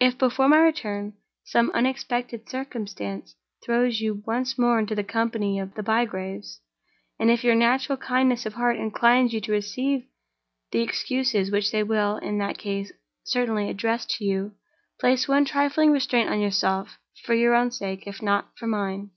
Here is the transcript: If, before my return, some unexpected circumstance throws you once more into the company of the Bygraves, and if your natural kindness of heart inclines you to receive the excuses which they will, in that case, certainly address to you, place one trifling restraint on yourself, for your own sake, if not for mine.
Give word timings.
If, 0.00 0.18
before 0.18 0.48
my 0.48 0.58
return, 0.58 1.12
some 1.44 1.70
unexpected 1.70 2.48
circumstance 2.48 3.36
throws 3.64 4.00
you 4.00 4.24
once 4.26 4.58
more 4.58 4.76
into 4.80 4.96
the 4.96 5.04
company 5.04 5.60
of 5.60 5.74
the 5.74 5.84
Bygraves, 5.84 6.58
and 7.20 7.30
if 7.30 7.44
your 7.44 7.54
natural 7.54 7.96
kindness 7.96 8.44
of 8.44 8.54
heart 8.54 8.76
inclines 8.76 9.32
you 9.32 9.40
to 9.42 9.52
receive 9.52 10.04
the 10.72 10.82
excuses 10.82 11.52
which 11.52 11.70
they 11.70 11.84
will, 11.84 12.16
in 12.16 12.38
that 12.38 12.58
case, 12.58 12.90
certainly 13.22 13.70
address 13.70 14.04
to 14.16 14.24
you, 14.24 14.50
place 14.98 15.28
one 15.28 15.44
trifling 15.44 15.92
restraint 15.92 16.28
on 16.28 16.40
yourself, 16.40 16.98
for 17.24 17.34
your 17.36 17.54
own 17.54 17.70
sake, 17.70 18.04
if 18.08 18.20
not 18.20 18.48
for 18.58 18.66
mine. 18.66 19.10